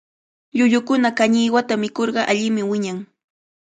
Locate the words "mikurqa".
1.81-2.21